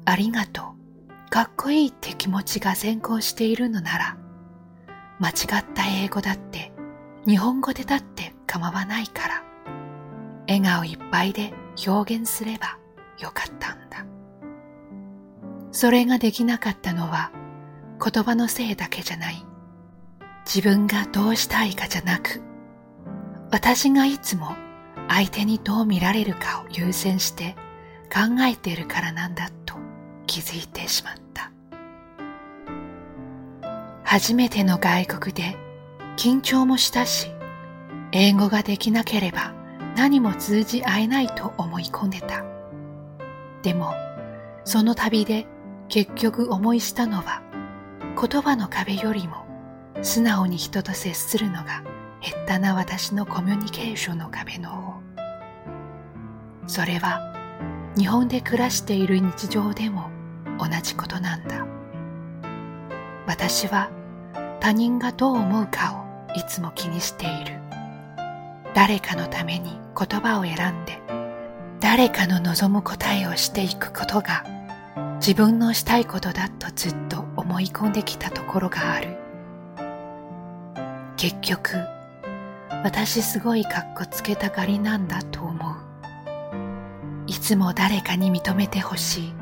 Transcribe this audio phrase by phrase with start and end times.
[0.04, 0.76] ありがと
[1.26, 4.16] う、かっこいいって気持ちが先行しているのなら、
[5.20, 6.72] 間違った英語だって
[7.26, 9.44] 日本語でだって構わないから、
[10.48, 11.52] 笑顔いっぱいで
[11.86, 12.78] 表現すれば
[13.18, 14.06] よかったんだ。
[15.72, 17.30] それができなかったのは
[18.02, 19.44] 言葉のせいだけじゃない。
[20.46, 22.40] 自分がどうしたいかじゃなく、
[23.52, 24.56] 私がいつも
[25.08, 27.54] 相手にどう見られるかを優先して
[28.12, 29.74] 考えているからなんだと
[30.26, 31.19] 気づいてしまった。
[34.12, 35.56] 初めての外国で
[36.16, 37.30] 緊張もしたし、
[38.10, 39.54] 英語ができなければ
[39.96, 42.42] 何も通じ合えないと思い込んでた。
[43.62, 43.94] でも、
[44.64, 45.46] その旅で
[45.88, 47.40] 結局思いしたのは
[48.20, 49.46] 言葉の壁よりも
[50.02, 51.84] 素直に人と接するのが
[52.20, 54.94] 減ったな私のコミュニケーションの壁の方。
[56.66, 57.32] それは
[57.96, 60.10] 日本で暮らしている日常でも
[60.58, 61.64] 同じことなんだ。
[63.28, 63.92] 私は
[64.60, 67.60] 他人がどう思うかをいつも気にしている。
[68.74, 71.00] 誰かのために言葉を選んで
[71.80, 74.44] 誰かの望む答えをしていくことが
[75.16, 79.16] 自分のしたいことだとずっと思い込んできたところがある。
[81.16, 81.76] 結局、
[82.84, 85.76] 私すごいカッコつけたがりなんだと思う。
[87.26, 89.34] いつも誰かに認めてほしい、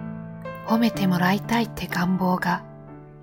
[0.67, 2.65] 褒めてもらいたいって願望が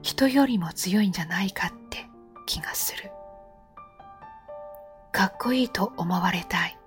[0.01, 1.84] 人よりも強いんじゃないかって
[2.45, 3.11] 気がする。
[5.11, 6.77] かっこいいと思われたい。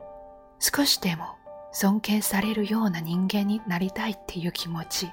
[0.59, 1.37] 少しでも
[1.73, 5.11] 尊敬されるような人間になりたいっていう気持ち、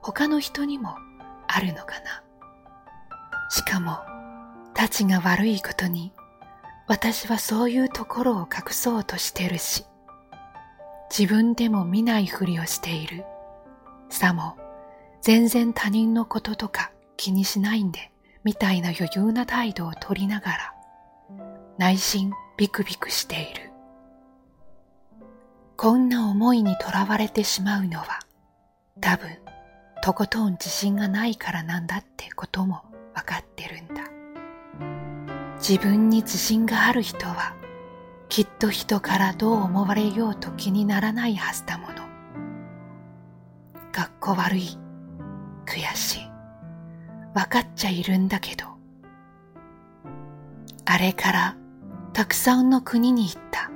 [0.00, 0.96] 他の人にも
[1.46, 2.22] あるのかな。
[3.50, 3.98] しかも、
[4.74, 6.12] たちが悪いことに
[6.86, 9.86] 私はそういうところを隠そうとしてるし、
[11.16, 13.24] 自分でも見ないふりをしている。
[14.10, 14.56] さも、
[15.22, 18.10] 全然他人のこととか気にしないんで、
[18.44, 20.74] みたいな余裕な態度を取りながら、
[21.78, 23.72] 内心ビクビクしている。
[25.76, 28.20] こんな思いにとらわれてしまうのは、
[29.00, 29.38] 多分、
[30.02, 32.82] とことん自信がないからなんだってことも
[33.14, 34.04] わかってるんだ。
[35.56, 37.54] 自分に自信がある人は
[38.28, 41.94] きっと人からどう思われようと気にならないはずだもの。
[43.92, 44.76] かっこ悪い、
[45.64, 46.23] 悔しい、
[47.34, 48.66] わかっちゃいるんだけど、
[50.84, 51.56] あれから
[52.12, 53.70] たくさんの国に行った。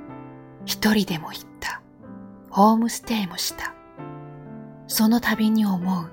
[0.65, 1.81] 一人でも行った。
[2.49, 3.73] ホームステイもした。
[4.87, 6.09] その度に思う。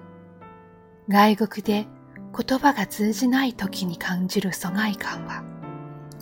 [1.09, 1.87] 外国で
[2.37, 5.45] 言葉が通じない時に感じる疎外感は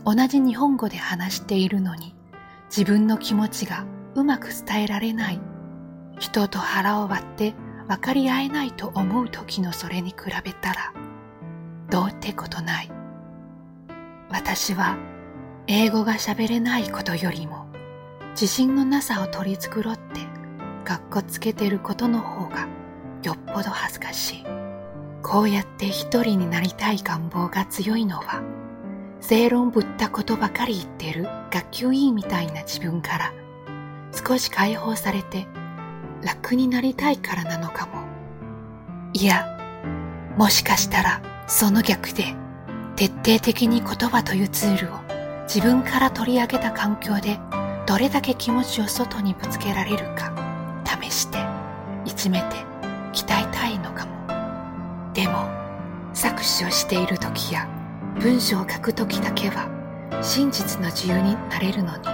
[0.05, 2.15] 同じ日本語で話しているのに
[2.69, 3.85] 自分の気持ちが
[4.15, 5.41] うまく伝えられない
[6.21, 7.55] 人と腹を割って
[7.89, 10.93] 分かり合えないと思う時のそれに比べたら
[11.95, 12.91] どうってことない
[14.29, 14.97] 私は
[15.69, 17.67] 英語が喋れないことよりも
[18.33, 20.19] 自信のなさを取り繕って
[20.85, 22.67] かっこつけてることの方が
[23.23, 24.45] よっぽど恥ずかしい
[25.23, 28.43] こうやって一人になりたい願望が強いのは
[29.21, 33.33] 正論ぶったことばかり言ってる学級委員みたいな自分から
[34.11, 35.47] 少し解放されて
[36.23, 38.03] 楽になりたいからなのかも。
[39.13, 39.57] いや、
[40.37, 42.35] もしかしたらその逆で
[42.97, 44.99] 徹底的に言葉というツールを
[45.43, 47.39] 自分から取り上げた環境で
[47.87, 50.33] どれだけ気持ちを外にぶつけられるか
[51.03, 51.39] 試して
[52.07, 52.57] いつめて
[53.13, 55.13] 鍛えたいのかも。
[55.13, 55.49] でも
[56.15, 57.69] 作詞をしている時や
[58.21, 59.69] 文章を書く時だけは
[60.23, 62.05] 真実の自由になれるのに。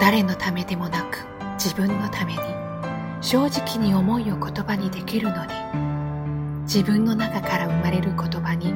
[0.00, 2.38] 誰のためでもなく自分のために。
[3.20, 5.83] 正直に思いを言葉にできるのに。
[6.64, 8.74] 自分の中から生まれる言葉に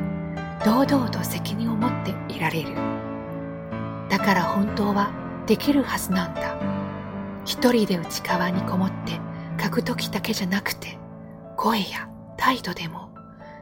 [0.65, 2.75] 堂々と責任を持っていられる。
[4.09, 5.11] だから本当は
[5.47, 6.57] できるはずなんだ。
[7.45, 9.19] 一人で内側にこもって
[9.63, 10.99] 書く時だけじゃなくて
[11.57, 13.11] 声や態度でも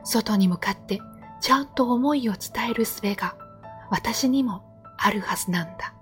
[0.02, 1.00] 外に向かって
[1.40, 3.36] ちゃんと思いを伝える術が
[3.90, 4.64] 私にも
[4.98, 5.94] あるはずなんだ。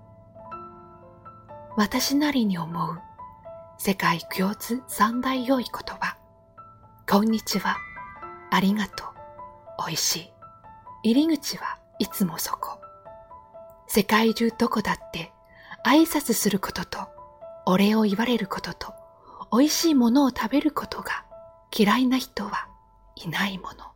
[1.77, 2.99] 私なりに思う。
[3.77, 6.17] 世界共通三大良い言葉。
[7.07, 7.84] こんにちは。
[8.55, 10.31] ありがとう美味しい
[11.11, 12.79] 入り口はいつもそこ。
[13.85, 15.33] 世界中どこだって
[15.85, 16.99] 挨拶することと
[17.65, 18.93] お礼を言われることと
[19.51, 21.25] 美味しいものを食べることが
[21.77, 22.69] 嫌いな人は
[23.17, 23.94] いないもの。